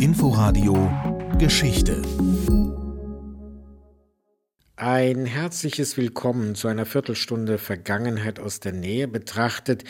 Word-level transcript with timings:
Inforadio 0.00 0.90
Geschichte 1.36 2.00
Ein 4.76 5.26
herzliches 5.26 5.98
Willkommen 5.98 6.54
zu 6.54 6.68
einer 6.68 6.86
Viertelstunde 6.86 7.58
Vergangenheit 7.58 8.40
aus 8.40 8.60
der 8.60 8.72
Nähe 8.72 9.08
betrachtet, 9.08 9.84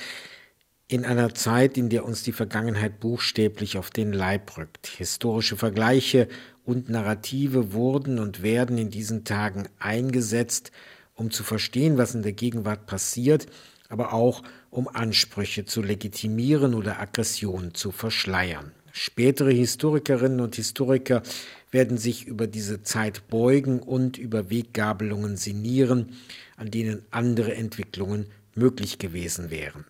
in 0.89 1.05
einer 1.05 1.33
Zeit, 1.33 1.79
in 1.79 1.91
der 1.91 2.05
uns 2.05 2.25
die 2.25 2.33
Vergangenheit 2.33 2.99
buchstäblich 2.99 3.79
auf 3.79 3.91
den 3.91 4.13
Leib 4.13 4.59
rückt. 4.59 4.89
Historische 4.89 5.57
Vergleiche 5.57 6.27
und 6.65 6.89
Narrative 6.89 7.73
wurden 7.73 8.19
und 8.19 8.43
werden 8.43 8.79
in 8.79 8.91
diesen 8.91 9.23
Tagen 9.23 9.69
eingesetzt, 9.79 10.73
um 11.15 11.31
zu 11.31 11.45
verstehen, 11.45 11.99
was 11.99 12.17
in 12.17 12.23
der 12.23 12.33
Gegenwart 12.33 12.87
passiert, 12.87 13.47
aber 13.89 14.13
auch 14.13 14.43
um 14.71 14.89
Ansprüche 14.89 15.67
zu 15.67 15.83
legitimieren 15.83 16.75
oder 16.75 16.99
Aggressionen 16.99 17.75
zu 17.75 17.93
verschleiern. 17.93 18.73
Spätere 18.93 19.51
Historikerinnen 19.51 20.41
und 20.41 20.57
Historiker 20.57 21.23
werden 21.71 21.99
sich 21.99 22.27
über 22.27 22.47
diese 22.47 22.83
Zeit 22.83 23.29
beugen 23.29 23.81
und 23.81 24.19
über 24.19 24.51
Weggabelungen 24.51 25.37
sinnieren, 25.37 26.17
an 26.57 26.71
denen 26.71 27.03
andere 27.11 27.55
Entwicklungen 27.55 28.27
möglich 28.55 28.99
gewesen 28.99 29.51
wären. 29.51 29.85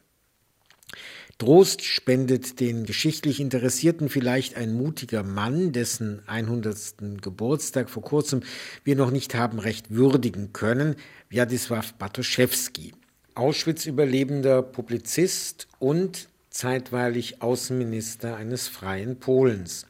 Trost 1.38 1.82
spendet 1.82 2.60
den 2.60 2.84
geschichtlich 2.84 3.40
Interessierten 3.40 4.10
vielleicht 4.10 4.56
ein 4.56 4.74
mutiger 4.74 5.22
Mann, 5.22 5.72
dessen 5.72 6.20
100. 6.26 7.22
Geburtstag 7.22 7.88
vor 7.88 8.02
kurzem 8.02 8.42
wir 8.84 8.94
noch 8.94 9.10
nicht 9.10 9.34
haben 9.34 9.58
recht 9.58 9.90
würdigen 9.90 10.52
können, 10.52 10.96
Władysław 11.30 11.94
Bartoszewski. 11.98 12.92
Auschwitz-Überlebender 13.34 14.60
Publizist 14.60 15.66
und 15.78 16.28
zeitweilig 16.50 17.42
Außenminister 17.42 18.36
eines 18.36 18.68
freien 18.68 19.18
Polens. 19.18 19.86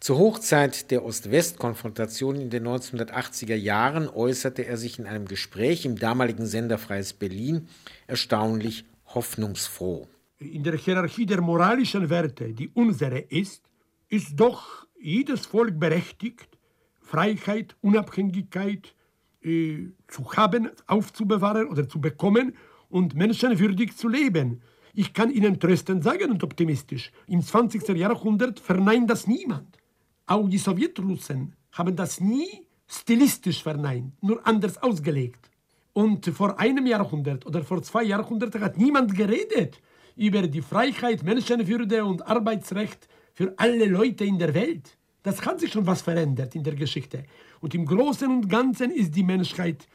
Zur 0.00 0.18
Hochzeit 0.18 0.90
der 0.90 1.04
Ost-West-Konfrontation 1.04 2.36
in 2.40 2.50
den 2.50 2.66
1980er 2.66 3.54
Jahren 3.54 4.08
äußerte 4.08 4.66
er 4.66 4.76
sich 4.76 4.98
in 4.98 5.06
einem 5.06 5.26
Gespräch 5.26 5.86
im 5.86 5.96
damaligen 5.96 6.46
Sender 6.46 6.76
Freies 6.76 7.14
Berlin 7.14 7.68
erstaunlich 8.06 8.84
hoffnungsfroh. 9.06 10.06
In 10.38 10.62
der 10.62 10.76
Hierarchie 10.76 11.24
der 11.24 11.40
moralischen 11.40 12.10
Werte, 12.10 12.52
die 12.52 12.68
unsere 12.74 13.18
ist, 13.18 13.62
ist 14.08 14.32
doch 14.36 14.86
jedes 15.00 15.46
Volk 15.46 15.78
berechtigt, 15.78 16.48
Freiheit, 17.00 17.76
Unabhängigkeit 17.80 18.94
äh, 19.42 19.86
zu 20.08 20.32
haben, 20.34 20.70
aufzubewahren 20.86 21.68
oder 21.68 21.88
zu 21.88 22.00
bekommen 22.00 22.56
und 22.88 23.14
menschenwürdig 23.14 23.96
zu 23.96 24.08
leben. 24.08 24.62
Ich 24.96 25.12
kann 25.12 25.30
Ihnen 25.30 25.58
tröstend 25.58 26.04
sagen 26.04 26.30
und 26.30 26.44
optimistisch, 26.44 27.10
im 27.26 27.42
20. 27.42 27.88
Jahrhundert 27.96 28.60
verneint 28.60 29.10
das 29.10 29.26
niemand. 29.26 29.76
Auch 30.26 30.48
die 30.48 30.58
Sowjetrussen 30.58 31.56
haben 31.72 31.96
das 31.96 32.20
nie 32.20 32.66
stilistisch 32.86 33.60
verneint, 33.60 34.22
nur 34.22 34.46
anders 34.46 34.80
ausgelegt. 34.80 35.50
Und 35.94 36.26
vor 36.26 36.60
einem 36.60 36.86
Jahrhundert 36.86 37.44
oder 37.44 37.64
vor 37.64 37.82
zwei 37.82 38.04
Jahrhunderten 38.04 38.60
hat 38.60 38.78
niemand 38.78 39.16
geredet 39.16 39.80
über 40.14 40.42
die 40.46 40.62
Freiheit, 40.62 41.24
Menschenwürde 41.24 42.04
und 42.04 42.24
Arbeitsrecht 42.24 43.08
für 43.32 43.52
alle 43.56 43.86
Leute 43.86 44.24
in 44.24 44.38
der 44.38 44.54
Welt. 44.54 44.96
Das 45.24 45.44
hat 45.44 45.58
sich 45.58 45.72
schon 45.72 45.86
was 45.88 46.02
verändert 46.02 46.54
in 46.54 46.62
der 46.62 46.76
Geschichte. 46.76 47.24
Und 47.60 47.74
im 47.74 47.84
Großen 47.84 48.30
und 48.30 48.48
Ganzen 48.48 48.92
ist 48.92 49.16
die 49.16 49.24
Menschheit 49.24 49.88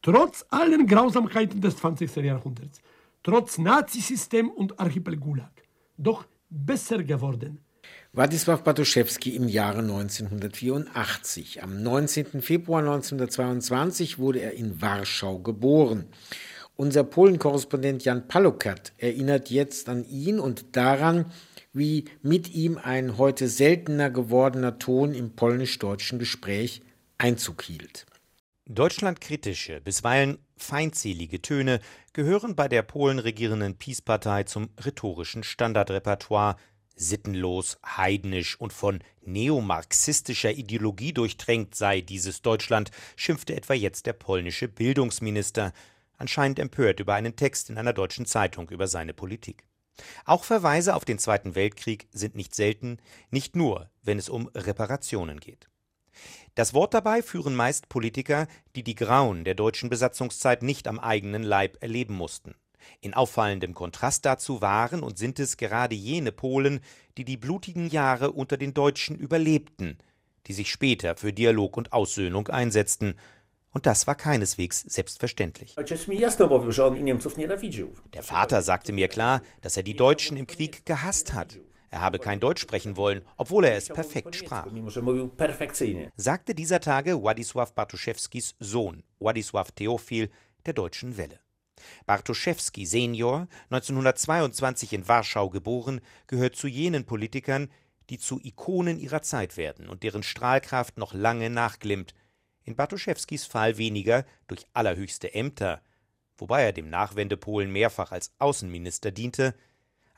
trotz 0.00 0.46
allen 0.48 0.86
Grausamkeiten 0.86 1.60
des 1.60 1.76
20. 1.76 2.16
Jahrhunderts 2.16 2.80
trotz 3.28 3.58
Nazisystem 3.58 4.48
und 4.48 4.80
Archipel 4.80 5.18
Gulag, 5.18 5.52
doch 5.98 6.24
besser 6.48 7.04
geworden. 7.04 7.58
Władysław 8.14 8.62
Bartoszewski 8.62 9.36
im 9.36 9.50
Jahre 9.50 9.80
1984. 9.80 11.62
Am 11.62 11.82
19. 11.82 12.40
Februar 12.40 12.80
1922 12.80 14.18
wurde 14.18 14.40
er 14.40 14.52
in 14.54 14.80
Warschau 14.80 15.40
geboren. 15.40 16.06
Unser 16.76 17.04
Polen-Korrespondent 17.04 18.02
Jan 18.02 18.28
Palukat 18.28 18.94
erinnert 18.96 19.50
jetzt 19.50 19.90
an 19.90 20.08
ihn 20.08 20.40
und 20.40 20.74
daran, 20.74 21.26
wie 21.74 22.06
mit 22.22 22.54
ihm 22.54 22.78
ein 22.78 23.18
heute 23.18 23.48
seltener 23.48 24.08
gewordener 24.08 24.78
Ton 24.78 25.12
im 25.12 25.36
polnisch-deutschen 25.36 26.18
Gespräch 26.18 26.80
Einzug 27.18 27.62
hielt. 27.62 28.06
Deutschlandkritische, 28.70 29.80
bisweilen 29.80 30.36
feindselige 30.58 31.40
Töne 31.40 31.80
gehören 32.12 32.54
bei 32.54 32.68
der 32.68 32.82
Polen 32.82 33.18
regierenden 33.18 33.78
Peace-Partei 33.78 34.42
zum 34.42 34.68
rhetorischen 34.84 35.42
Standardrepertoire. 35.42 36.56
Sittenlos, 36.94 37.78
heidnisch 37.86 38.60
und 38.60 38.74
von 38.74 38.98
neomarxistischer 39.22 40.52
Ideologie 40.52 41.14
durchtränkt 41.14 41.76
sei 41.76 42.02
dieses 42.02 42.42
Deutschland, 42.42 42.90
schimpfte 43.16 43.56
etwa 43.56 43.72
jetzt 43.72 44.04
der 44.04 44.12
polnische 44.12 44.68
Bildungsminister, 44.68 45.72
anscheinend 46.18 46.58
empört 46.58 47.00
über 47.00 47.14
einen 47.14 47.36
Text 47.36 47.70
in 47.70 47.78
einer 47.78 47.94
deutschen 47.94 48.26
Zeitung 48.26 48.68
über 48.68 48.86
seine 48.86 49.14
Politik. 49.14 49.64
Auch 50.26 50.44
Verweise 50.44 50.94
auf 50.94 51.06
den 51.06 51.18
Zweiten 51.18 51.54
Weltkrieg 51.54 52.06
sind 52.12 52.34
nicht 52.34 52.54
selten, 52.54 52.98
nicht 53.30 53.56
nur, 53.56 53.88
wenn 54.02 54.18
es 54.18 54.28
um 54.28 54.48
Reparationen 54.48 55.40
geht. 55.40 55.70
Das 56.54 56.74
Wort 56.74 56.92
dabei 56.94 57.22
führen 57.22 57.54
meist 57.54 57.88
Politiker, 57.88 58.48
die 58.74 58.82
die 58.82 58.94
Grauen 58.96 59.44
der 59.44 59.54
deutschen 59.54 59.88
Besatzungszeit 59.90 60.62
nicht 60.62 60.88
am 60.88 60.98
eigenen 60.98 61.42
Leib 61.42 61.76
erleben 61.80 62.14
mussten. 62.14 62.54
In 63.00 63.14
auffallendem 63.14 63.74
Kontrast 63.74 64.24
dazu 64.24 64.60
waren 64.60 65.02
und 65.02 65.18
sind 65.18 65.38
es 65.38 65.56
gerade 65.56 65.94
jene 65.94 66.32
Polen, 66.32 66.80
die 67.16 67.24
die 67.24 67.36
blutigen 67.36 67.88
Jahre 67.88 68.32
unter 68.32 68.56
den 68.56 68.74
Deutschen 68.74 69.16
überlebten, 69.16 69.98
die 70.46 70.52
sich 70.52 70.70
später 70.70 71.16
für 71.16 71.32
Dialog 71.32 71.76
und 71.76 71.92
Aussöhnung 71.92 72.48
einsetzten. 72.48 73.14
Und 73.70 73.86
das 73.86 74.06
war 74.06 74.14
keineswegs 74.14 74.80
selbstverständlich. 74.80 75.76
Der 78.14 78.22
Vater 78.22 78.62
sagte 78.62 78.92
mir 78.92 79.08
klar, 79.08 79.42
dass 79.60 79.76
er 79.76 79.82
die 79.82 79.96
Deutschen 79.96 80.36
im 80.36 80.46
Krieg 80.46 80.86
gehasst 80.86 81.34
hat. 81.34 81.58
Er 81.90 82.00
habe 82.00 82.18
kein 82.18 82.40
Deutsch 82.40 82.60
sprechen 82.60 82.96
wollen, 82.96 83.22
obwohl 83.36 83.64
er 83.64 83.76
es 83.76 83.88
perfekt 83.88 84.34
sprach. 84.34 84.66
Sagte 86.16 86.54
dieser 86.54 86.80
Tage 86.80 87.12
Władysław 87.12 87.72
Bartoszewskis 87.72 88.54
Sohn, 88.60 89.02
Władysław 89.20 89.72
Theophil, 89.72 90.30
der 90.66 90.74
Deutschen 90.74 91.16
Welle. 91.16 91.40
Bartoszewski 92.06 92.86
Senior, 92.86 93.46
1922 93.70 94.92
in 94.92 95.08
Warschau 95.08 95.48
geboren, 95.48 96.00
gehört 96.26 96.56
zu 96.56 96.66
jenen 96.66 97.04
Politikern, 97.04 97.70
die 98.10 98.18
zu 98.18 98.40
Ikonen 98.42 98.98
ihrer 98.98 99.22
Zeit 99.22 99.56
werden 99.56 99.88
und 99.88 100.02
deren 100.02 100.22
Strahlkraft 100.22 100.98
noch 100.98 101.14
lange 101.14 101.50
nachglimmt. 101.50 102.14
In 102.64 102.76
Bartoszewskis 102.76 103.46
Fall 103.46 103.78
weniger 103.78 104.24
durch 104.46 104.66
allerhöchste 104.72 105.34
Ämter, 105.34 105.82
wobei 106.36 106.62
er 106.62 106.72
dem 106.72 106.90
Nachwendepolen 106.90 107.70
mehrfach 107.70 108.12
als 108.12 108.32
Außenminister 108.38 109.10
diente, 109.10 109.54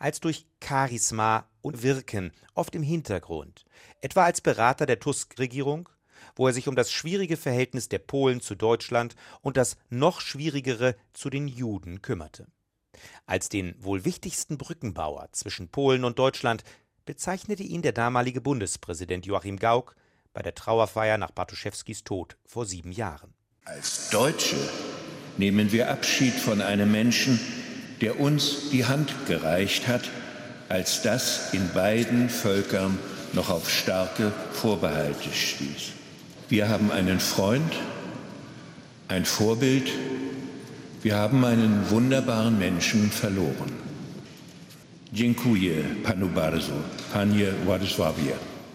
als 0.01 0.19
durch 0.19 0.47
Charisma 0.65 1.47
und 1.63 1.85
Wirken, 1.85 2.33
oft 2.55 2.75
im 2.75 2.83
Hintergrund, 2.83 3.65
etwa 4.01 4.25
als 4.25 4.41
Berater 4.41 4.87
der 4.87 4.99
Tusk-Regierung, 4.99 5.89
wo 6.35 6.49
er 6.49 6.53
sich 6.53 6.69
um 6.69 6.75
das 6.75 6.91
schwierige 6.91 7.37
Verhältnis 7.37 7.89
der 7.89 7.99
Polen 7.99 8.41
zu 8.41 8.55
Deutschland 8.55 9.15
und 9.43 9.57
das 9.57 9.77
noch 9.91 10.21
schwierigere 10.21 10.97
zu 11.13 11.31
den 11.31 11.47
Juden 11.47 12.03
kümmerte. 12.03 12.47
Als 13.27 13.49
den 13.49 13.75
wohl 13.79 14.05
wichtigsten 14.05 14.59
Brückenbauer 14.59 15.29
zwischen 15.33 15.69
Polen 15.69 16.05
und 16.05 16.19
Deutschland 16.19 16.65
bezeichnete 17.05 17.63
ihn 17.63 17.83
der 17.83 17.93
damalige 17.93 18.41
Bundespräsident 18.41 19.27
Joachim 19.27 19.59
Gauck 19.59 19.97
bei 20.33 20.43
der 20.43 20.55
Trauerfeier 20.55 21.19
nach 21.19 21.31
Bartoszewskis 21.31 22.05
Tod 22.05 22.37
vor 22.47 22.67
sieben 22.67 22.93
Jahren. 22.93 23.35
Als 23.65 24.11
Deutsche 24.11 24.57
nehmen 25.37 25.73
wir 25.73 25.91
Abschied 25.91 26.35
von 26.35 26.61
einem 26.61 26.91
Menschen, 26.91 27.39
der 28.01 28.19
uns 28.19 28.71
die 28.71 28.87
Hand 28.87 29.13
gereicht 29.27 29.89
hat, 29.89 30.09
als 30.69 31.03
das 31.03 31.53
in 31.53 31.69
beiden 31.73 32.29
Völkern 32.29 32.99
noch 33.33 33.51
auf 33.51 33.71
starke 33.71 34.33
Vorbehalte 34.53 35.31
stieß. 35.33 35.93
Wir 36.49 36.69
haben 36.69 36.91
einen 36.91 37.21
Freund, 37.21 37.73
ein 39.09 39.25
Vorbild, 39.25 39.91
wir 41.03 41.17
haben 41.17 41.45
einen 41.45 41.91
wunderbaren 41.91 42.59
Menschen 42.59 43.11
verloren. 43.11 43.73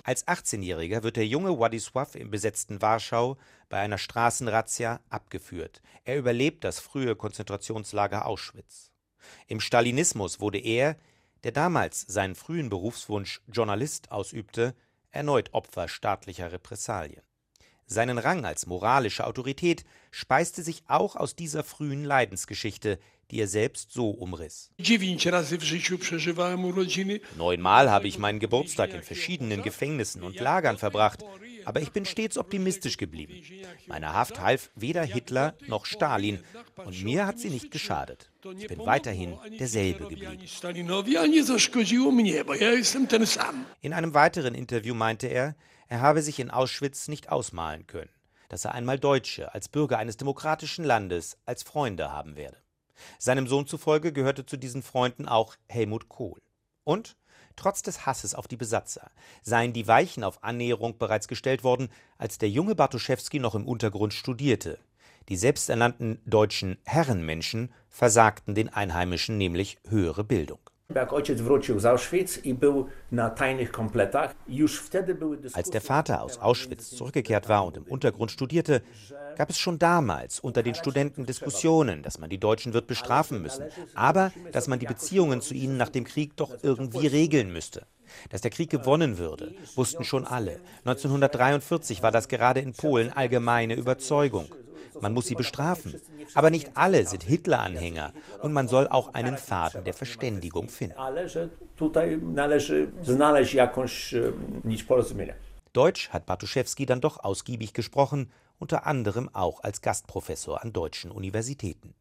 Als 0.04 0.28
18-Jähriger 0.28 1.04
wird 1.04 1.16
der 1.16 1.28
junge 1.28 1.50
Władysław 1.50 2.16
im 2.16 2.30
besetzten 2.30 2.82
Warschau 2.82 3.38
bei 3.70 3.80
einer 3.80 3.98
Straßenrazzia 3.98 5.00
abgeführt. 5.10 5.82
Er 6.04 6.18
überlebt 6.18 6.64
das 6.64 6.80
frühe 6.80 7.16
Konzentrationslager 7.16 8.26
Auschwitz. 8.26 8.92
Im 9.48 9.60
Stalinismus 9.60 10.40
wurde 10.40 10.60
er, 10.60 10.98
der 11.44 11.52
damals 11.52 12.02
seinen 12.02 12.36
frühen 12.36 12.70
Berufswunsch 12.70 13.42
Journalist 13.48 14.12
ausübte, 14.12 14.76
erneut 15.12 15.54
Opfer 15.54 15.88
staatlicher 15.88 16.52
Repressalien. 16.52 17.22
Seinen 17.88 18.18
Rang 18.18 18.46
als 18.46 18.66
moralische 18.66 19.28
Autorität 19.28 19.86
speiste 20.10 20.64
sich 20.64 20.84
auch 20.88 21.16
aus 21.16 21.36
dieser 21.36 21.64
frühen 21.64 22.04
Leidensgeschichte, 22.04 23.00
die 23.32 23.40
er 23.40 23.48
selbst 23.48 23.92
so 23.92 24.10
umriss. 24.10 24.72
Neunmal 27.38 27.90
habe 27.90 28.08
ich 28.08 28.20
meinen 28.20 28.40
Geburtstag 28.40 28.94
in 28.94 29.04
verschiedenen 29.04 29.64
Gefängnissen 29.64 30.24
und 30.24 30.40
Lagern 30.40 30.78
verbracht, 30.78 31.24
aber 31.66 31.82
ich 31.82 31.92
bin 31.92 32.06
stets 32.06 32.38
optimistisch 32.38 32.98
geblieben. 32.98 33.34
Meine 33.88 34.14
Haft 34.14 34.40
half 34.40 34.70
weder 34.76 35.04
Hitler 35.04 35.56
noch 35.68 35.86
Stalin 35.86 36.40
und 36.78 37.04
mir 37.04 37.26
hat 37.26 37.40
sie 37.40 37.50
nicht 37.50 37.72
geschadet. 37.72 38.32
Ich 38.58 38.68
bin 38.68 38.80
weiterhin 38.80 39.38
derselbe 39.60 40.08
geblieben. 40.08 40.40
In 43.82 43.94
einem 43.94 44.14
weiteren 44.14 44.56
Interview 44.56 44.94
meinte 44.94 45.28
er, 45.28 45.56
er 45.88 46.02
habe 46.02 46.22
sich 46.22 46.40
in 46.40 46.52
Auschwitz 46.52 47.08
nicht 47.08 47.30
ausmalen 47.30 47.88
können, 47.88 48.10
dass 48.50 48.66
er 48.66 48.74
einmal 48.74 49.00
Deutsche 49.00 49.54
als 49.54 49.70
Bürger 49.70 49.98
eines 49.98 50.18
demokratischen 50.18 50.86
Landes 50.86 51.38
als 51.46 51.64
Freunde 51.64 52.12
haben 52.12 52.36
werde. 52.36 52.58
Seinem 53.20 53.48
Sohn 53.48 53.68
zufolge 53.68 54.14
gehörte 54.14 54.46
zu 54.46 54.58
diesen 54.58 54.84
Freunden 54.84 55.28
auch 55.28 55.56
Helmut 55.68 56.10
Kohl. 56.10 56.40
Und 56.84 57.18
trotz 57.56 57.82
des 57.82 58.06
Hasses 58.06 58.36
auf 58.36 58.48
die 58.48 58.58
Besatzer 58.58 59.12
seien 59.42 59.74
die 59.74 59.88
Weichen 59.88 60.24
auf 60.24 60.44
Annäherung 60.44 60.98
bereits 60.98 61.28
gestellt 61.28 61.64
worden, 61.64 61.90
als 62.18 62.38
der 62.38 62.50
junge 62.50 62.76
Bartoschewski 62.76 63.40
noch 63.40 63.56
im 63.56 63.68
Untergrund 63.68 64.14
studierte. 64.14 64.80
Die 65.30 65.38
selbsternannten 65.38 66.22
deutschen 66.26 66.78
Herrenmenschen 66.84 67.74
versagten 67.90 68.54
den 68.54 68.70
Einheimischen 68.70 69.38
nämlich 69.38 69.80
höhere 69.88 70.24
Bildung. 70.24 70.60
Als 75.54 75.70
der 75.72 75.82
Vater 75.82 76.22
aus 76.22 76.38
Auschwitz 76.38 76.92
zurückgekehrt 76.92 77.50
war 77.50 77.66
und 77.66 77.78
im 77.78 77.84
Untergrund 77.84 78.30
studierte, 78.30 78.84
gab 79.36 79.50
es 79.50 79.58
schon 79.58 79.80
damals 79.80 80.40
unter 80.40 80.62
den 80.62 80.76
Studenten 80.76 81.26
Diskussionen, 81.26 82.04
dass 82.04 82.20
man 82.20 82.30
die 82.30 82.38
Deutschen 82.38 82.74
wird 82.74 82.86
bestrafen 82.86 83.42
müssen, 83.42 83.66
aber 83.96 84.32
dass 84.52 84.68
man 84.68 84.78
die 84.78 84.86
Beziehungen 84.86 85.42
zu 85.42 85.56
ihnen 85.56 85.78
nach 85.78 85.90
dem 85.90 86.04
Krieg 86.04 86.36
doch 86.36 86.56
irgendwie 86.62 87.08
regeln 87.08 87.52
müsste. 87.52 87.88
Dass 88.30 88.42
der 88.42 88.52
Krieg 88.52 88.70
gewonnen 88.70 89.18
würde, 89.18 89.56
wussten 89.74 90.04
schon 90.04 90.26
alle. 90.26 90.60
1943 90.86 92.04
war 92.04 92.12
das 92.12 92.28
gerade 92.28 92.60
in 92.60 92.74
Polen 92.74 93.12
allgemeine 93.12 93.74
Überzeugung. 93.74 94.48
Man 95.02 95.14
muss 95.14 95.28
sie 95.28 95.36
bestrafen. 95.36 96.00
Aber 96.34 96.50
nicht 96.50 96.72
alle 96.76 97.06
sind 97.06 97.24
Hitler-Anhänger 97.24 98.14
und 98.42 98.54
man 98.54 98.68
soll 98.68 98.88
auch 98.88 99.14
einen 99.14 99.38
Faden 99.38 99.84
der 99.84 99.94
Verständigung 99.94 100.70
finden. 100.70 100.98
Deutsch 105.74 106.10
hat 106.10 106.26
Bartuszewski 106.26 106.86
dann 106.86 107.02
doch 107.02 107.24
ausgiebig 107.24 107.74
gesprochen, 107.74 108.32
unter 108.60 108.86
anderem 108.86 109.30
auch 109.34 109.62
als 109.64 109.82
Gastprofessor 109.82 110.64
an 110.64 110.72
deutschen 110.72 111.12
Universitäten. 111.12 111.94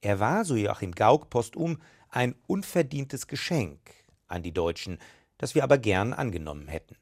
Er 0.00 0.18
war, 0.18 0.44
so 0.44 0.56
Joachim 0.56 0.92
Gauck 0.92 1.30
postum, 1.30 1.78
ein 2.08 2.34
unverdientes 2.48 3.28
Geschenk 3.28 3.78
an 4.26 4.42
die 4.42 4.52
Deutschen, 4.52 4.98
das 5.38 5.54
wir 5.54 5.62
aber 5.62 5.78
gern 5.78 6.12
angenommen 6.12 6.68
hätten. 6.68 6.96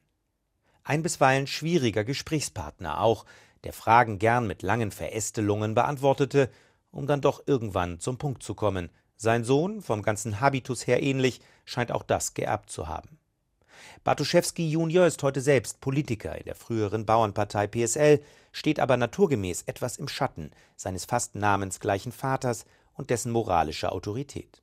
Ein 0.83 1.03
bisweilen 1.03 1.47
schwieriger 1.47 2.03
Gesprächspartner 2.03 3.01
auch, 3.01 3.25
der 3.63 3.73
Fragen 3.73 4.19
gern 4.19 4.47
mit 4.47 4.61
langen 4.61 4.91
Verästelungen 4.91 5.75
beantwortete, 5.75 6.49
um 6.91 7.07
dann 7.07 7.21
doch 7.21 7.43
irgendwann 7.45 7.99
zum 7.99 8.17
Punkt 8.17 8.43
zu 8.43 8.55
kommen. 8.55 8.89
Sein 9.15 9.43
Sohn, 9.43 9.81
vom 9.81 10.01
ganzen 10.01 10.39
Habitus 10.39 10.87
her 10.87 11.03
ähnlich, 11.03 11.41
scheint 11.65 11.91
auch 11.91 12.03
das 12.03 12.33
geerbt 12.33 12.69
zu 12.69 12.87
haben. 12.87 13.19
Bartoszewski 14.03 14.69
Junior 14.69 15.05
ist 15.05 15.21
heute 15.23 15.41
selbst 15.41 15.81
Politiker 15.81 16.37
in 16.37 16.45
der 16.45 16.55
früheren 16.55 17.05
Bauernpartei 17.05 17.67
PSL, 17.67 18.21
steht 18.51 18.79
aber 18.79 18.97
naturgemäß 18.97 19.63
etwas 19.63 19.97
im 19.97 20.07
Schatten 20.07 20.51
seines 20.75 21.05
fast 21.05 21.35
namensgleichen 21.35 22.11
Vaters 22.11 22.65
und 22.93 23.09
dessen 23.09 23.31
moralischer 23.31 23.91
Autorität. 23.91 24.61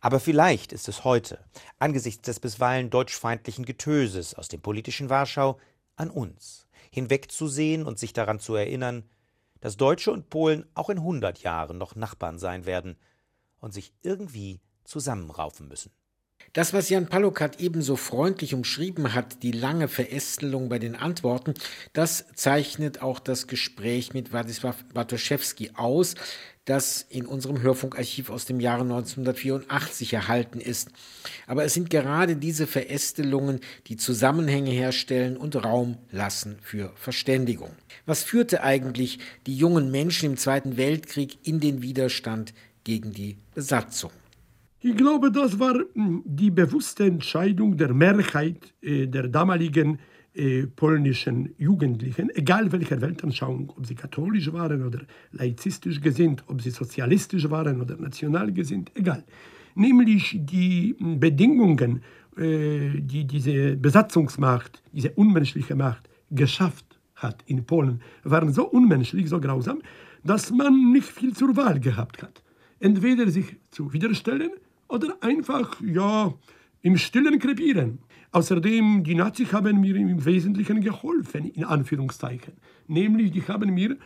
Aber 0.00 0.20
vielleicht 0.20 0.72
ist 0.72 0.88
es 0.88 1.04
heute, 1.04 1.38
angesichts 1.78 2.22
des 2.22 2.40
bisweilen 2.40 2.90
deutschfeindlichen 2.90 3.64
Getöses 3.64 4.34
aus 4.34 4.48
dem 4.48 4.60
politischen 4.60 5.10
Warschau, 5.10 5.58
an 5.96 6.10
uns, 6.10 6.65
hinwegzusehen 6.90 7.84
und 7.84 7.98
sich 7.98 8.12
daran 8.12 8.40
zu 8.40 8.54
erinnern, 8.54 9.04
dass 9.60 9.76
Deutsche 9.76 10.12
und 10.12 10.30
Polen 10.30 10.66
auch 10.74 10.90
in 10.90 11.02
hundert 11.02 11.40
Jahren 11.40 11.78
noch 11.78 11.96
Nachbarn 11.96 12.38
sein 12.38 12.66
werden 12.66 12.96
und 13.58 13.72
sich 13.72 13.92
irgendwie 14.02 14.60
zusammenraufen 14.84 15.68
müssen. 15.68 15.92
Das, 16.52 16.72
was 16.72 16.88
Jan 16.88 17.08
Palokat 17.08 17.60
ebenso 17.60 17.96
freundlich 17.96 18.54
umschrieben 18.54 19.14
hat, 19.14 19.42
die 19.42 19.52
lange 19.52 19.88
Verästelung 19.88 20.68
bei 20.68 20.78
den 20.78 20.94
Antworten, 20.94 21.54
das 21.92 22.26
zeichnet 22.34 23.02
auch 23.02 23.18
das 23.18 23.46
Gespräch 23.46 24.14
mit 24.14 24.30
Władysław 24.30 24.74
Bartoszewski 24.94 25.72
aus, 25.74 26.14
das 26.66 27.06
in 27.08 27.26
unserem 27.26 27.62
Hörfunkarchiv 27.62 28.28
aus 28.28 28.44
dem 28.44 28.60
Jahre 28.60 28.82
1984 28.82 30.12
erhalten 30.12 30.60
ist. 30.60 30.90
Aber 31.46 31.64
es 31.64 31.74
sind 31.74 31.90
gerade 31.90 32.36
diese 32.36 32.66
Verästelungen, 32.66 33.60
die 33.86 33.96
Zusammenhänge 33.96 34.72
herstellen 34.72 35.36
und 35.36 35.56
Raum 35.64 35.96
lassen 36.10 36.58
für 36.60 36.92
Verständigung. 36.96 37.70
Was 38.04 38.24
führte 38.24 38.62
eigentlich 38.62 39.20
die 39.46 39.56
jungen 39.56 39.90
Menschen 39.90 40.32
im 40.32 40.36
Zweiten 40.36 40.76
Weltkrieg 40.76 41.38
in 41.44 41.60
den 41.60 41.82
Widerstand 41.82 42.52
gegen 42.84 43.12
die 43.12 43.38
Besatzung? 43.54 44.10
Ich 44.80 44.96
glaube, 44.96 45.30
das 45.30 45.58
war 45.58 45.74
hm, 45.94 46.22
die 46.24 46.50
bewusste 46.50 47.04
Entscheidung 47.04 47.76
der 47.76 47.94
Mehrheit 47.94 48.74
äh, 48.82 49.06
der 49.06 49.28
damaligen 49.28 49.94
äh, 49.94 49.98
polnischen 50.74 51.54
Jugendlichen, 51.58 52.30
egal 52.34 52.70
welcher 52.72 53.00
Weltanschauung, 53.00 53.72
ob 53.76 53.86
sie 53.86 53.94
katholisch 53.94 54.52
waren 54.52 54.84
oder 54.84 55.00
laizistisch 55.32 56.00
gesinnt, 56.00 56.44
ob 56.46 56.60
sie 56.62 56.70
sozialistisch 56.70 57.48
waren 57.50 57.80
oder 57.80 57.96
national 57.96 58.52
gesinnt, 58.52 58.90
egal. 58.94 59.24
Nämlich 59.74 60.38
die 60.40 60.94
hm, 60.98 61.20
Bedingungen, 61.20 62.02
äh, 62.36 63.00
die 63.00 63.26
diese 63.26 63.76
Besatzungsmacht, 63.76 64.82
diese 64.92 65.10
unmenschliche 65.12 65.74
Macht 65.74 66.08
geschafft 66.30 66.98
hat 67.14 67.42
in 67.46 67.64
Polen, 67.64 68.02
waren 68.24 68.52
so 68.52 68.68
unmenschlich, 68.68 69.28
so 69.28 69.40
grausam, 69.40 69.80
dass 70.24 70.50
man 70.50 70.92
nicht 70.92 71.08
viel 71.08 71.34
zur 71.34 71.56
Wahl 71.56 71.80
gehabt 71.80 72.22
hat. 72.22 72.42
Entweder 72.78 73.28
sich 73.30 73.56
zu 73.70 73.92
widerstellen 73.92 74.50
oder 74.88 75.16
einfach, 75.20 75.80
ja, 75.80 76.34
im 76.82 76.96
Stillen 76.96 77.38
krepieren. 77.38 77.98
Außerdem, 78.36 79.02
die 79.02 79.14
Nazis 79.14 79.50
haben 79.54 79.80
mir 79.80 79.96
im 79.96 80.22
Wesentlichen 80.22 80.82
geholfen, 80.82 81.46
in 81.46 81.64
Anführungszeichen. 81.64 82.52
Nämlich, 82.86 83.32
die 83.32 83.42
haben 83.48 83.72
mir 83.72 83.96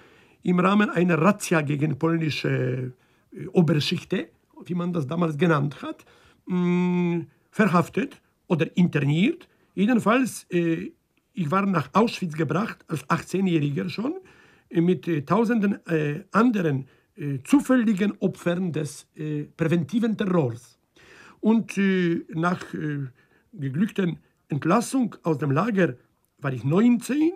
im 0.45 0.61
Rahmen 0.61 0.89
einer 0.89 1.21
Razzia 1.21 1.63
gegen 1.63 1.99
polnische 1.99 2.93
äh, 3.33 3.47
Oberschichte, 3.49 4.29
wie 4.67 4.77
man 4.77 4.93
das 4.93 5.09
damals 5.09 5.37
genannt 5.37 5.83
hat, 5.83 6.05
mm, 6.47 7.23
verhaftet 7.51 8.23
oder 8.47 8.69
interniert. 8.77 9.49
Jedenfalls, 9.75 10.47
äh, 10.53 10.93
ich 11.33 11.51
war 11.51 11.67
nach 11.67 11.89
Auschwitz 11.93 12.35
gebracht, 12.35 12.85
als 12.87 13.05
18-Jähriger 13.09 13.89
schon, 13.89 14.15
äh, 14.69 14.81
mit 14.81 15.27
tausenden 15.27 15.81
anderen 16.31 16.87
zufälligen 17.43 18.13
Opfern 18.21 18.71
des 18.71 19.09
präventiven 19.57 20.17
Terrors. 20.17 20.79
Und 21.41 21.77
nach 22.29 22.65
geglückten 23.53 24.19
Entlassung 24.49 25.17
aus 25.23 25.39
dem 25.39 25.51
Lager 25.51 25.95
war 26.39 26.53
ich 26.53 26.65
19, 26.65 27.33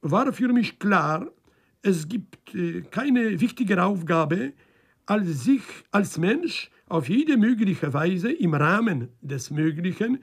war 0.00 0.32
für 0.32 0.52
mich 0.52 0.78
klar, 0.78 1.30
es 1.82 2.08
gibt 2.08 2.52
keine 2.90 3.40
wichtigere 3.40 3.84
Aufgabe, 3.84 4.52
als 5.06 5.44
sich 5.44 5.62
als 5.90 6.18
Mensch 6.18 6.70
auf 6.88 7.08
jede 7.08 7.36
mögliche 7.36 7.92
Weise 7.92 8.32
im 8.32 8.54
Rahmen 8.54 9.08
des 9.20 9.50
Möglichen 9.50 10.18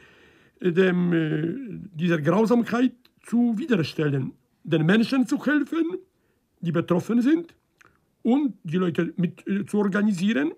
dem, 0.61 1.89
dieser 1.93 2.21
Grausamkeit 2.21 2.93
zu 3.23 3.57
widerstellen, 3.57 4.33
den 4.63 4.85
Menschen 4.85 5.27
zu 5.27 5.43
helfen, 5.45 5.85
die 6.61 6.71
betroffen 6.71 7.21
sind 7.21 7.53
und 8.23 8.55
die 8.63 8.77
Leute 8.77 9.13
mit 9.17 9.45
äh, 9.47 9.65
zu 9.65 9.77
organisieren. 9.77 10.51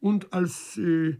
Und 0.00 0.32
als 0.32 0.78
äh, 0.78 1.16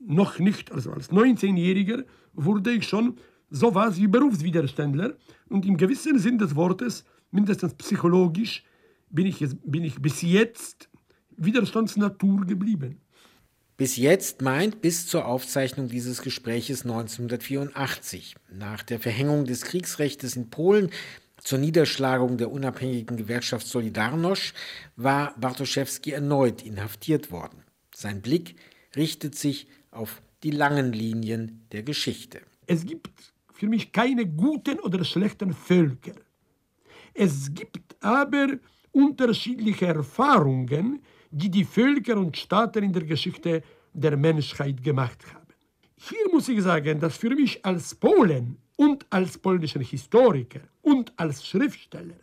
noch 0.00 0.38
nicht, 0.38 0.72
also 0.72 0.92
als 0.92 1.10
19-Jähriger, 1.10 2.04
wurde 2.32 2.72
ich 2.72 2.88
schon 2.88 3.16
sowas 3.50 3.96
wie 3.96 4.06
Berufswiderständler. 4.06 5.16
Und 5.48 5.66
im 5.66 5.76
gewissen 5.76 6.18
Sinn 6.18 6.38
des 6.38 6.56
Wortes, 6.56 7.04
mindestens 7.30 7.74
psychologisch, 7.74 8.64
bin 9.10 9.26
ich, 9.26 9.44
bin 9.64 9.84
ich 9.84 10.00
bis 10.00 10.22
jetzt 10.22 10.88
Widerstandsnatur 11.36 12.46
geblieben. 12.46 13.00
Bis 13.76 13.96
jetzt 13.96 14.42
meint 14.42 14.82
bis 14.82 15.06
zur 15.06 15.24
Aufzeichnung 15.24 15.88
dieses 15.88 16.20
Gespräches 16.20 16.82
1984. 16.82 18.36
Nach 18.52 18.82
der 18.82 19.00
Verhängung 19.00 19.46
des 19.46 19.62
Kriegsrechts 19.62 20.36
in 20.36 20.50
Polen 20.50 20.90
zur 21.38 21.58
Niederschlagung 21.58 22.36
der 22.36 22.50
unabhängigen 22.50 23.16
Gewerkschaft 23.16 23.66
Solidarność 23.66 24.52
war 24.96 25.34
Bartoszewski 25.40 26.10
erneut 26.10 26.62
inhaftiert 26.62 27.30
worden. 27.30 27.62
Sein 27.94 28.20
Blick 28.20 28.56
richtet 28.94 29.34
sich 29.34 29.66
auf 29.90 30.22
die 30.42 30.50
langen 30.50 30.92
Linien 30.92 31.66
der 31.72 31.82
Geschichte. 31.82 32.40
Es 32.66 32.84
gibt 32.84 33.10
für 33.52 33.68
mich 33.68 33.92
keine 33.92 34.26
guten 34.26 34.78
oder 34.80 35.04
schlechten 35.04 35.52
Völker. 35.52 36.14
Es 37.12 37.52
gibt 37.52 37.96
aber 38.00 38.58
unterschiedliche 38.92 39.86
Erfahrungen, 39.86 41.02
die 41.30 41.50
die 41.50 41.64
Völker 41.64 42.16
und 42.16 42.36
Staaten 42.36 42.84
in 42.84 42.92
der 42.92 43.04
Geschichte 43.04 43.62
der 43.92 44.16
Menschheit 44.16 44.82
gemacht 44.82 45.24
haben. 45.32 45.40
Hier 45.96 46.30
muss 46.32 46.48
ich 46.48 46.62
sagen, 46.62 46.98
dass 46.98 47.16
für 47.16 47.30
mich 47.30 47.64
als 47.64 47.94
Polen 47.94 48.56
und 48.76 49.04
als 49.10 49.36
polnischen 49.36 49.82
Historiker 49.82 50.60
und 50.82 51.12
als 51.16 51.46
Schriftsteller 51.46 52.14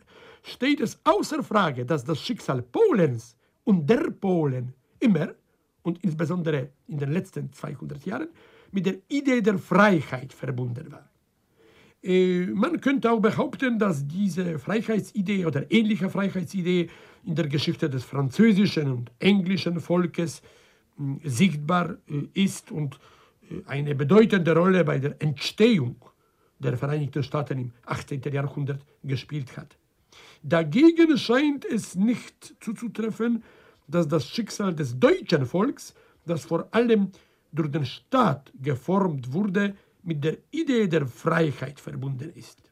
steht 0.42 0.80
es 0.80 0.98
außer 1.04 1.42
Frage, 1.42 1.84
dass 1.86 2.04
das 2.04 2.20
Schicksal 2.20 2.62
Polens 2.62 3.36
und 3.64 3.88
der 3.88 4.10
Polen 4.10 4.74
immer 4.98 5.28
und 5.82 6.02
insbesondere 6.04 6.70
in 6.86 6.98
den 6.98 7.12
letzten 7.12 7.52
200 7.52 8.04
Jahren 8.04 8.28
mit 8.72 8.86
der 8.86 8.96
Idee 9.08 9.40
der 9.40 9.58
Freiheit 9.58 10.32
verbunden 10.32 10.92
war. 10.92 11.08
Äh, 12.02 12.46
man 12.46 12.80
könnte 12.80 13.10
auch 13.10 13.20
behaupten, 13.20 13.78
dass 13.78 14.06
diese 14.06 14.58
Freiheitsidee 14.58 15.46
oder 15.46 15.70
ähnliche 15.70 16.10
Freiheitsidee 16.10 16.88
in 17.24 17.34
der 17.34 17.48
Geschichte 17.48 17.90
des 17.90 18.04
französischen 18.04 18.92
und 18.92 19.10
englischen 19.18 19.80
Volkes 19.80 20.42
hm, 20.96 21.20
sichtbar 21.24 21.96
äh, 22.08 22.42
ist 22.42 22.70
und 22.70 22.98
äh, 23.50 23.62
eine 23.66 23.94
bedeutende 23.94 24.54
Rolle 24.54 24.84
bei 24.84 24.98
der 24.98 25.20
Entstehung 25.20 25.96
der 26.60 26.76
Vereinigten 26.76 27.22
Staaten 27.22 27.58
im 27.58 27.72
18. 27.86 28.22
Jahrhundert 28.32 28.84
gespielt 29.02 29.56
hat. 29.56 29.76
Dagegen 30.42 31.16
scheint 31.16 31.64
es 31.64 31.94
nicht 31.94 32.54
zuzutreffen, 32.60 33.42
dass 33.88 34.06
das 34.06 34.28
Schicksal 34.28 34.74
des 34.74 34.98
deutschen 34.98 35.46
Volks, 35.46 35.94
das 36.26 36.44
vor 36.44 36.68
allem 36.70 37.10
durch 37.52 37.70
den 37.70 37.86
Staat 37.86 38.52
geformt 38.60 39.32
wurde, 39.32 39.74
mit 40.02 40.22
der 40.22 40.38
Idee 40.50 40.86
der 40.86 41.06
Freiheit 41.06 41.80
verbunden 41.80 42.30
ist. 42.34 42.62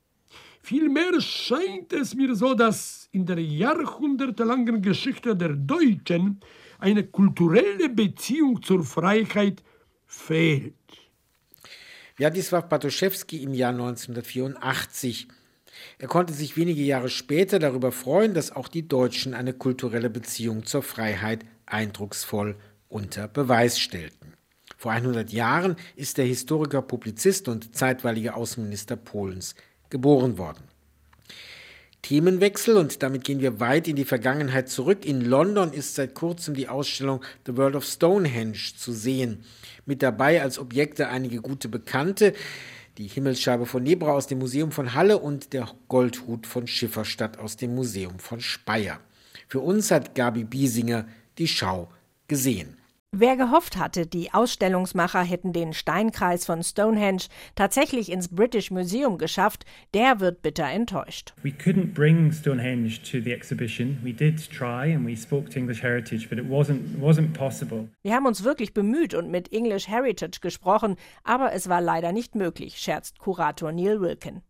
Vielmehr 0.61 1.21
scheint 1.21 1.93
es 1.93 2.15
mir 2.15 2.35
so, 2.35 2.55
dass 2.55 3.09
in 3.13 3.25
der 3.25 3.39
jahrhundertelangen 3.39 4.83
Geschichte 4.83 5.37
der 5.37 5.55
Deutschen 5.55 6.41
eine 6.79 7.05
kulturelle 7.05 7.89
Beziehung 7.89 8.61
zur 8.63 8.83
Freiheit 8.85 9.63
fehlt. 10.07 10.75
Władysław 12.19 12.69
Bartoszewski 12.69 13.43
im 13.43 13.55
Jahr 13.55 13.73
1984 13.73 15.29
er 15.99 16.09
konnte 16.09 16.33
sich 16.33 16.57
wenige 16.57 16.83
Jahre 16.83 17.09
später 17.09 17.59
darüber 17.59 17.93
freuen, 17.93 18.35
dass 18.35 18.53
auch 18.53 18.69
die 18.69 18.87
Deutschen 18.87 19.35
eine 19.35 19.53
kulturelle 19.53 20.11
Beziehung 20.11 20.67
zur 20.67 20.83
Freiheit 20.83 21.45
eindrucksvoll 21.67 22.57
unter 22.89 23.29
Beweis 23.29 23.79
stellten. 23.79 24.35
Vor 24.77 24.93
100 24.93 25.33
Jahren 25.33 25.77
ist 25.97 26.19
der 26.19 26.27
Historiker, 26.27 26.83
Publizist 26.83 27.49
und 27.49 27.75
zeitweilige 27.75 28.35
Außenminister 28.35 28.97
Polens 28.97 29.55
geboren 29.91 30.39
worden. 30.39 30.63
Themenwechsel 32.03 32.77
und 32.77 33.03
damit 33.03 33.25
gehen 33.25 33.41
wir 33.41 33.59
weit 33.59 33.89
in 33.89 33.97
die 33.97 34.05
Vergangenheit 34.05 34.69
zurück. 34.69 35.05
In 35.05 35.23
London 35.23 35.73
ist 35.73 35.97
seit 35.97 36.15
kurzem 36.15 36.55
die 36.55 36.69
Ausstellung 36.69 37.25
The 37.47 37.57
World 37.57 37.75
of 37.75 37.85
Stonehenge 37.85 38.75
zu 38.77 38.93
sehen. 38.93 39.43
Mit 39.87 40.03
dabei 40.03 40.41
als 40.41 40.61
Objekte 40.61 41.09
einige 41.09 41.41
gute 41.41 41.69
Bekannte, 41.69 42.33
die 42.99 43.09
Himmelsscheibe 43.09 43.67
von 43.67 43.83
Nebra 43.83 44.13
aus 44.13 44.27
dem 44.27 44.39
Museum 44.39 44.73
von 44.73 44.95
Halle 44.95 45.19
und 45.19 45.53
der 45.53 45.69
Goldhut 45.89 46.47
von 46.47 46.67
Schifferstadt 46.67 47.39
aus 47.39 47.57
dem 47.57 47.75
Museum 47.75 48.19
von 48.19 48.41
Speyer. 48.41 49.01
Für 49.49 49.61
uns 49.61 49.91
hat 49.91 50.15
Gabi 50.15 50.45
Biesinger 50.45 51.07
die 51.39 51.49
Schau 51.49 51.89
gesehen. 52.27 52.77
Wer 53.19 53.39
gehofft 53.39 53.79
hatte, 53.79 54.07
die 54.07 54.35
Ausstellungsmacher 54.35 55.23
hätten 55.23 55.55
den 55.55 55.73
Steinkreis 55.73 56.45
von 56.45 56.63
Stonehenge 56.63 57.23
tatsächlich 57.55 58.13
ins 58.13 58.29
British 58.29 58.71
Museum 58.71 59.17
geschafft, 59.17 59.65
der 59.95 60.21
wird 60.21 60.43
bitter 60.43 60.69
enttäuscht. 60.69 61.33
We 61.43 61.49
couldn't 61.49 61.95
bring 61.95 62.31
Stonehenge 62.31 63.01
to 63.11 63.23
the 63.25 63.33
exhibition. 63.33 63.99
We 64.05 64.13
did 64.13 64.51
try 64.51 64.95
and 64.95 65.07
we 65.07 65.17
spoke 65.17 65.49
to 65.49 65.59
English 65.59 65.83
Heritage, 65.83 66.29
but 66.29 66.37
it 66.39 66.45
wasn't 66.45 67.01
wasn't 67.01 67.33
possible. 67.33 67.89
Wir 68.03 68.13
haben 68.13 68.27
uns 68.27 68.45
wirklich 68.45 68.75
bemüht 68.75 69.15
und 69.15 69.31
mit 69.31 69.51
English 69.51 69.89
Heritage 69.89 70.41
gesprochen, 70.43 70.97
aber 71.25 71.55
es 71.55 71.71
war 71.71 71.81
leider 71.81 72.13
nicht 72.13 72.35
möglich, 72.35 72.77
scherzt 72.77 73.19
Kurator 73.19 73.73
Neil 73.73 74.03
Wilkin. 74.03 74.43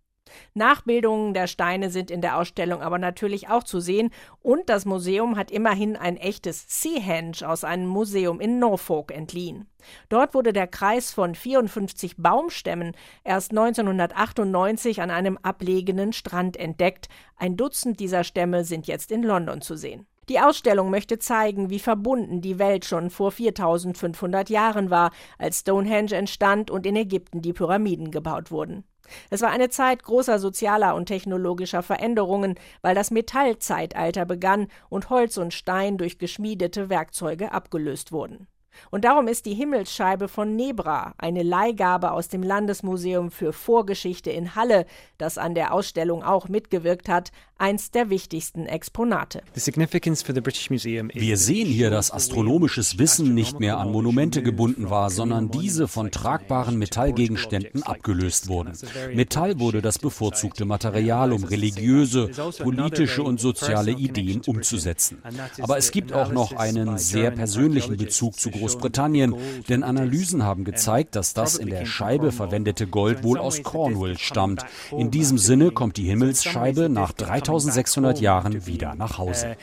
Nachbildungen 0.55 1.35
der 1.35 1.47
Steine 1.47 1.91
sind 1.91 2.11
in 2.11 2.21
der 2.21 2.39
Ausstellung 2.39 2.83
aber 2.83 2.99
natürlich 2.99 3.49
auch 3.49 3.65
zu 3.65 3.81
sehen 3.81 4.11
und 4.43 4.69
das 4.69 4.85
Museum 4.85 5.37
hat 5.37 5.51
immerhin 5.51 5.97
ein 5.97 6.17
echtes 6.17 6.65
Seahenge 6.69 7.47
aus 7.47 7.65
einem 7.65 7.87
Museum 7.87 8.41
in 8.41 8.59
Norfolk 8.59 9.13
entliehen. 9.13 9.69
Dort 10.09 10.35
wurde 10.35 10.53
der 10.53 10.67
Kreis 10.67 11.13
von 11.13 11.35
54 11.35 12.17
Baumstämmen 12.17 12.93
erst 13.25 13.51
1998 13.51 15.01
an 15.01 15.11
einem 15.11 15.39
ablegenen 15.39 16.13
Strand 16.13 16.57
entdeckt. 16.57 17.09
Ein 17.37 17.57
Dutzend 17.57 18.01
dieser 18.01 18.25
Stämme 18.25 18.65
sind 18.65 18.87
jetzt 18.87 19.13
in 19.13 19.23
London 19.23 19.61
zu 19.61 19.77
sehen. 19.77 20.07
Die 20.29 20.41
Ausstellung 20.41 20.91
möchte 20.91 21.21
zeigen, 21.21 21.71
wie 21.71 21.79
verbunden 21.79 22.41
die 22.41 22.59
Welt 22.59 22.85
schon 22.85 23.11
vor 23.11 23.31
4500 23.31 24.51
Jahren 24.51 24.91
war, 24.91 25.13
als 25.39 25.61
Stonehenge 25.61 26.15
entstand 26.15 26.69
und 26.71 26.85
in 26.85 26.97
Ägypten 26.97 27.43
die 27.43 27.53
Pyramiden 27.53 28.11
gebaut 28.11 28.51
wurden. 28.51 28.83
Es 29.31 29.43
war 29.43 29.51
eine 29.51 29.71
Zeit 29.71 30.03
großer 30.03 30.39
sozialer 30.39 30.95
und 30.95 31.07
technologischer 31.07 31.83
Veränderungen, 31.83 32.55
weil 32.83 32.95
das 32.95 33.11
Metallzeitalter 33.11 34.25
begann 34.25 34.69
und 34.89 35.11
Holz 35.11 35.37
und 35.37 35.55
Stein 35.55 35.99
durch 35.99 36.19
geschmiedete 36.19 36.89
Werkzeuge 36.89 37.53
abgelöst 37.53 38.13
wurden. 38.13 38.47
Und 38.91 39.05
darum 39.05 39.29
ist 39.29 39.47
die 39.47 39.55
Himmelsscheibe 39.55 40.29
von 40.29 40.55
Nebra, 40.55 41.15
eine 41.19 41.43
Leihgabe 41.43 42.13
aus 42.13 42.29
dem 42.29 42.43
Landesmuseum 42.43 43.31
für 43.31 43.53
Vorgeschichte 43.53 44.31
in 44.31 44.55
Halle, 44.55 44.87
das 45.19 45.39
an 45.39 45.55
der 45.55 45.73
Ausstellung 45.73 46.23
auch 46.23 46.49
mitgewirkt 46.49 47.09
hat, 47.09 47.33
eins 47.59 47.91
der 47.91 48.11
wichtigsten 48.11 48.67
Exponate. 48.67 49.43
Wir 49.55 51.37
sehen 51.37 51.69
hier, 51.69 51.91
dass 51.91 52.11
astronomisches 52.11 52.99
Wissen 52.99 53.35
nicht 53.35 53.61
mehr 53.61 53.79
an 53.79 53.91
Monumente 53.91 54.43
gebunden 54.43 54.91
war, 54.91 55.11
sondern 55.11 55.51
diese 55.51 55.89
von 55.89 56.11
tragbaren 56.11 56.79
Metallgegenständen 56.79 57.83
abgelöst 57.83 58.49
wurden. 58.49 58.73
Metall 59.15 59.59
wurde 59.59 59.81
das 59.81 59.99
bevorzugte 59.99 60.65
Material, 60.67 61.33
um 61.33 61.45
religiöse, 61.45 62.29
politische 62.59 63.23
und 63.23 63.41
soziale 63.41 63.93
Ideen 63.93 64.43
umzusetzen. 64.47 65.23
Aber 65.61 65.79
es 65.79 65.91
gibt 65.93 66.13
auch 66.13 66.33
noch 66.33 66.53
einen 66.53 66.99
sehr 66.99 67.31
persönlichen 67.31 67.97
Bezug 67.97 68.39
zu 68.39 68.51
Großbritannien, 68.51 69.35
denn 69.69 69.83
Analysen 69.83 70.43
haben 70.43 70.65
gezeigt, 70.65 71.17
dass 71.17 71.33
das 71.33 71.57
in 71.57 71.71
der 71.71 71.87
Scheibe 71.87 72.33
verwendete 72.33 72.87
Gold 72.87 73.25
wohl 73.25 73.39
aus 73.39 73.63
Cornwall 73.63 74.19
stammt. 74.19 74.65
In 74.97 75.11
diesem 75.11 75.39
Sinne 75.39 75.71
kommt 75.71 75.97
die 75.97 76.05
Himmelsscheibe 76.05 76.89
nach 76.89 77.13
3600 77.47 78.21
Jahren 78.21 78.67
wieder 78.67 78.95
nach 78.95 79.19
Hause. 79.19 79.57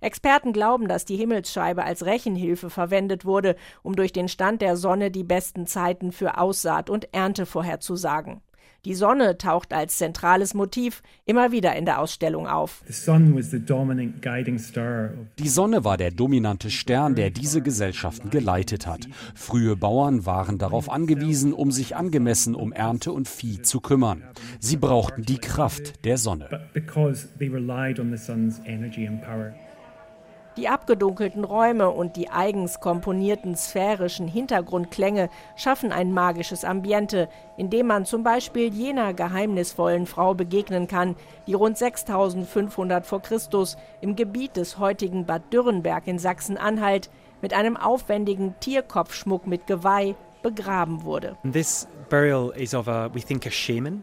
Experten 0.00 0.52
glauben, 0.52 0.88
dass 0.88 1.04
die 1.04 1.16
Himmelsscheibe 1.16 1.84
als 1.84 2.04
Rechenhilfe 2.04 2.70
verwendet 2.70 3.24
wurde, 3.24 3.56
um 3.82 3.96
durch 3.96 4.12
den 4.12 4.28
Stand 4.28 4.62
der 4.62 4.76
Sonne 4.76 5.10
die 5.10 5.24
besten 5.24 5.66
Zeiten 5.66 6.12
für 6.12 6.38
Aussaat 6.38 6.90
und 6.90 7.12
Ernte 7.12 7.46
vorherzusagen. 7.46 8.40
Die 8.86 8.94
Sonne 8.94 9.36
taucht 9.36 9.74
als 9.74 9.98
zentrales 9.98 10.54
Motiv 10.54 11.02
immer 11.26 11.52
wieder 11.52 11.76
in 11.76 11.84
der 11.84 12.00
Ausstellung 12.00 12.46
auf. 12.46 12.82
Die 15.38 15.48
Sonne 15.48 15.84
war 15.84 15.96
der 15.98 16.10
dominante 16.10 16.70
Stern, 16.70 17.14
der 17.14 17.28
diese 17.30 17.60
Gesellschaften 17.60 18.30
geleitet 18.30 18.86
hat. 18.86 19.06
Frühe 19.34 19.76
Bauern 19.76 20.24
waren 20.24 20.56
darauf 20.56 20.90
angewiesen, 20.90 21.52
um 21.52 21.70
sich 21.70 21.94
angemessen 21.94 22.54
um 22.54 22.72
Ernte 22.72 23.12
und 23.12 23.28
Vieh 23.28 23.60
zu 23.60 23.80
kümmern. 23.80 24.24
Sie 24.60 24.78
brauchten 24.78 25.22
die 25.22 25.38
Kraft 25.38 26.04
der 26.06 26.16
Sonne. 26.16 26.48
Die 30.56 30.68
abgedunkelten 30.68 31.44
Räume 31.44 31.90
und 31.90 32.16
die 32.16 32.28
eigens 32.28 32.80
komponierten 32.80 33.54
sphärischen 33.54 34.26
Hintergrundklänge 34.26 35.30
schaffen 35.54 35.92
ein 35.92 36.12
magisches 36.12 36.64
Ambiente, 36.64 37.28
in 37.56 37.70
dem 37.70 37.86
man 37.86 38.04
zum 38.04 38.24
Beispiel 38.24 38.74
jener 38.74 39.14
geheimnisvollen 39.14 40.06
Frau 40.06 40.34
begegnen 40.34 40.88
kann, 40.88 41.14
die 41.46 41.54
rund 41.54 41.78
6500 41.78 43.06
vor 43.06 43.22
Christus 43.22 43.76
im 44.00 44.16
Gebiet 44.16 44.56
des 44.56 44.78
heutigen 44.78 45.24
Bad 45.24 45.52
Dürrenberg 45.52 46.08
in 46.08 46.18
Sachsen-Anhalt 46.18 47.10
mit 47.42 47.54
einem 47.54 47.76
aufwendigen 47.76 48.56
Tierkopfschmuck 48.58 49.46
mit 49.46 49.68
Geweih 49.68 50.16
begraben 50.42 51.02
wurde. 51.02 51.36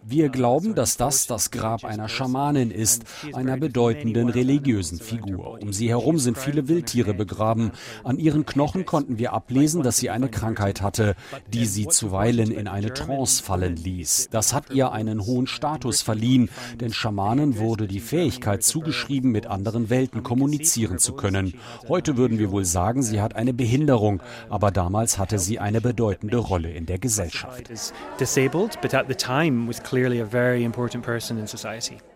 Wir 0.03 0.29
glauben, 0.29 0.75
dass 0.75 0.95
das 0.95 1.27
das 1.27 1.51
Grab 1.51 1.83
einer 1.83 2.07
Schamanin 2.07 2.71
ist, 2.71 3.03
einer 3.33 3.57
bedeutenden 3.57 4.29
religiösen 4.29 4.99
Figur. 4.99 5.59
Um 5.61 5.73
sie 5.73 5.89
herum 5.89 6.17
sind 6.17 6.37
viele 6.37 6.69
Wildtiere 6.69 7.13
begraben. 7.13 7.71
An 8.03 8.17
ihren 8.17 8.45
Knochen 8.45 8.85
konnten 8.85 9.17
wir 9.17 9.33
ablesen, 9.33 9.83
dass 9.83 9.97
sie 9.97 10.09
eine 10.09 10.29
Krankheit 10.29 10.81
hatte, 10.81 11.15
die 11.47 11.65
sie 11.65 11.87
zuweilen 11.87 12.51
in 12.51 12.67
eine 12.67 12.93
Trance 12.93 13.43
fallen 13.43 13.75
ließ. 13.75 14.29
Das 14.31 14.53
hat 14.53 14.69
ihr 14.71 14.93
einen 14.93 15.25
hohen 15.25 15.47
Status 15.47 16.01
verliehen, 16.01 16.49
denn 16.79 16.93
Schamanen 16.93 17.57
wurde 17.57 17.87
die 17.87 17.99
Fähigkeit 17.99 18.63
zugeschrieben, 18.63 19.31
mit 19.31 19.47
anderen 19.47 19.89
Welten 19.89 20.23
kommunizieren 20.23 20.97
zu 20.97 21.13
können. 21.13 21.55
Heute 21.89 22.15
würden 22.15 22.39
wir 22.39 22.51
wohl 22.51 22.65
sagen, 22.65 23.03
sie 23.03 23.19
hat 23.19 23.35
eine 23.35 23.53
Behinderung, 23.53 24.21
aber 24.49 24.71
damals 24.71 25.17
hatte 25.17 25.39
sie 25.39 25.59
eine 25.59 25.81
bedeutende 25.81 26.26
bedeutende 26.27 26.37
Rolle 26.37 26.71
in 26.71 26.85
der 26.85 26.99
Gesellschaft. 26.99 27.69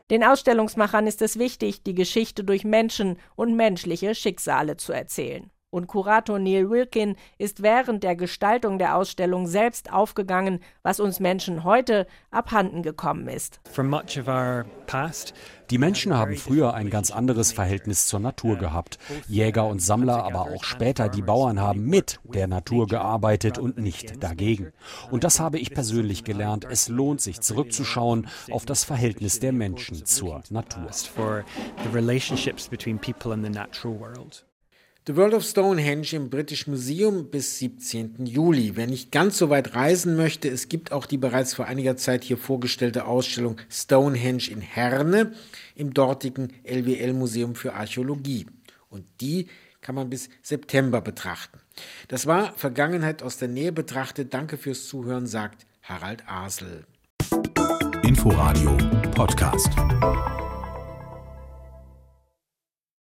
Den 0.09 0.23
Ausstellungsmachern 0.23 1.07
ist 1.07 1.21
es 1.21 1.39
wichtig, 1.39 1.83
die 1.83 1.95
Geschichte 1.95 2.43
durch 2.43 2.63
Menschen 2.63 3.17
und 3.35 3.55
menschliche 3.55 4.13
Schicksale 4.13 4.77
zu 4.77 4.93
erzählen. 4.93 5.49
Und 5.71 5.87
Kurator 5.87 6.37
Neil 6.37 6.69
Wilkin 6.69 7.15
ist 7.37 7.63
während 7.63 8.03
der 8.03 8.17
Gestaltung 8.17 8.77
der 8.77 8.97
Ausstellung 8.97 9.47
selbst 9.47 9.91
aufgegangen, 9.91 10.59
was 10.83 10.99
uns 10.99 11.21
Menschen 11.21 11.63
heute 11.63 12.07
abhanden 12.29 12.83
gekommen 12.83 13.29
ist. 13.29 13.61
Die 15.69 15.77
Menschen 15.77 16.17
haben 16.17 16.35
früher 16.35 16.73
ein 16.73 16.89
ganz 16.89 17.11
anderes 17.11 17.53
Verhältnis 17.53 18.05
zur 18.07 18.19
Natur 18.19 18.57
gehabt. 18.57 18.99
Jäger 19.29 19.65
und 19.67 19.81
Sammler, 19.81 20.25
aber 20.25 20.41
auch 20.41 20.65
später 20.65 21.07
die 21.07 21.21
Bauern 21.21 21.61
haben 21.61 21.85
mit 21.85 22.19
der 22.25 22.47
Natur 22.47 22.87
gearbeitet 22.87 23.57
und 23.57 23.77
nicht 23.77 24.21
dagegen. 24.21 24.73
Und 25.09 25.23
das 25.23 25.39
habe 25.39 25.57
ich 25.57 25.73
persönlich 25.73 26.25
gelernt. 26.25 26.67
Es 26.69 26.89
lohnt 26.89 27.21
sich 27.21 27.39
zurückzuschauen 27.39 28.27
auf 28.51 28.65
das 28.65 28.83
Verhältnis 28.83 29.39
der 29.39 29.53
Menschen 29.53 30.05
zur 30.05 30.43
Natur. 30.49 30.89
The 35.07 35.15
World 35.15 35.33
of 35.33 35.43
Stonehenge 35.43 36.13
im 36.13 36.29
British 36.29 36.67
Museum 36.67 37.31
bis 37.31 37.57
17. 37.57 38.27
Juli. 38.27 38.75
Wer 38.75 38.85
nicht 38.85 39.11
ganz 39.11 39.39
so 39.39 39.49
weit 39.49 39.73
reisen 39.73 40.15
möchte, 40.15 40.47
es 40.47 40.69
gibt 40.69 40.91
auch 40.91 41.07
die 41.07 41.17
bereits 41.17 41.55
vor 41.55 41.65
einiger 41.65 41.97
Zeit 41.97 42.23
hier 42.23 42.37
vorgestellte 42.37 43.05
Ausstellung 43.05 43.57
Stonehenge 43.67 44.51
in 44.51 44.61
Herne 44.61 45.33
im 45.73 45.95
dortigen 45.95 46.53
LWL 46.63 47.13
Museum 47.13 47.55
für 47.55 47.73
Archäologie. 47.73 48.45
Und 48.89 49.05
die 49.21 49.47
kann 49.81 49.95
man 49.95 50.11
bis 50.11 50.29
September 50.43 51.01
betrachten. 51.01 51.57
Das 52.07 52.27
war 52.27 52.53
Vergangenheit 52.53 53.23
aus 53.23 53.37
der 53.37 53.47
Nähe 53.47 53.71
betrachtet. 53.71 54.35
Danke 54.35 54.55
fürs 54.57 54.85
Zuhören, 54.87 55.25
sagt 55.25 55.65
Harald 55.81 56.23
Asel. 56.27 56.85
Inforadio 58.03 58.77
Podcast. 59.15 59.71